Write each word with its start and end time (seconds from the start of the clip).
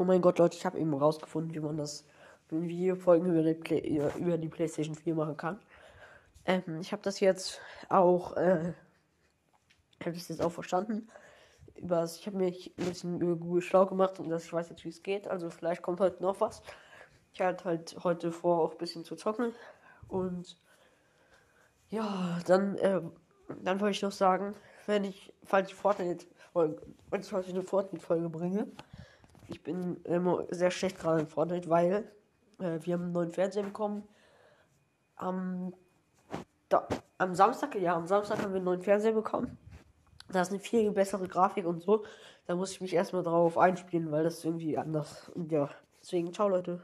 Oh 0.00 0.04
mein 0.04 0.22
Gott, 0.22 0.38
Leute, 0.38 0.56
ich 0.56 0.64
habe 0.64 0.78
eben 0.78 0.94
rausgefunden, 0.94 1.52
wie 1.52 1.60
man 1.60 1.76
das 1.76 2.06
in 2.50 2.66
Videofolgen 2.66 3.30
über 3.30 3.42
die, 3.42 3.98
über 4.18 4.38
die 4.38 4.48
PlayStation 4.48 4.94
4 4.94 5.14
machen 5.14 5.36
kann. 5.36 5.60
Ähm, 6.46 6.80
ich 6.80 6.92
habe 6.92 7.02
das 7.02 7.20
jetzt 7.20 7.60
auch, 7.90 8.34
äh, 8.38 8.72
habe 10.02 10.12
das 10.14 10.28
jetzt 10.30 10.40
auch 10.40 10.52
verstanden. 10.52 11.10
Übers, 11.74 12.16
ich 12.16 12.26
habe 12.26 12.38
mich 12.38 12.72
ein 12.78 12.86
bisschen 12.86 13.20
über 13.20 13.36
Google 13.36 13.60
schlau 13.60 13.84
gemacht 13.84 14.18
und 14.20 14.30
das, 14.30 14.46
ich 14.46 14.52
weiß 14.54 14.70
jetzt, 14.70 14.86
wie 14.86 14.88
es 14.88 15.02
geht. 15.02 15.28
Also 15.28 15.50
vielleicht 15.50 15.82
kommt 15.82 16.00
heute 16.00 16.22
noch 16.22 16.40
was. 16.40 16.62
Ich 17.34 17.42
hatte 17.42 17.66
halt 17.66 17.94
heute 18.02 18.32
vor, 18.32 18.62
auch 18.62 18.72
ein 18.72 18.78
bisschen 18.78 19.04
zu 19.04 19.16
zocken. 19.16 19.52
Und 20.08 20.56
ja, 21.90 22.38
dann, 22.46 22.78
äh, 22.78 23.02
dann 23.62 23.80
wollte 23.80 23.96
ich 23.96 24.00
noch 24.00 24.12
sagen, 24.12 24.54
wenn 24.86 25.04
ich, 25.04 25.34
falls 25.44 25.68
ich 25.68 25.74
Fortnite-Folge, 25.74 26.80
wenn 27.10 27.20
ich 27.20 27.30
heute 27.30 27.50
eine 27.50 27.62
Fortnite-Folge 27.62 28.30
bringe, 28.30 28.66
ich 29.50 29.62
bin 29.62 29.96
immer 30.04 30.44
sehr 30.50 30.70
schlecht 30.70 30.98
gerade 30.98 31.20
in 31.20 31.26
Fortnite, 31.26 31.68
weil 31.68 32.10
äh, 32.58 32.78
wir 32.82 32.94
haben 32.94 33.04
einen 33.04 33.12
neuen 33.12 33.32
Fernseher 33.32 33.64
bekommen. 33.64 34.04
Am, 35.16 35.74
da, 36.68 36.86
am 37.18 37.34
Samstag, 37.34 37.74
ja, 37.74 37.94
am 37.94 38.06
Samstag 38.06 38.38
haben 38.38 38.52
wir 38.52 38.56
einen 38.56 38.64
neuen 38.64 38.82
Fernseher 38.82 39.12
bekommen. 39.12 39.58
Da 40.28 40.42
ist 40.42 40.50
eine 40.50 40.60
viel 40.60 40.92
bessere 40.92 41.26
Grafik 41.26 41.66
und 41.66 41.82
so. 41.82 42.04
Da 42.46 42.54
muss 42.54 42.70
ich 42.72 42.80
mich 42.80 42.94
erstmal 42.94 43.24
drauf 43.24 43.58
einspielen, 43.58 44.12
weil 44.12 44.22
das 44.22 44.44
irgendwie 44.44 44.78
anders. 44.78 45.28
Und 45.30 45.50
ja, 45.50 45.68
deswegen, 46.00 46.32
ciao 46.32 46.48
Leute. 46.48 46.80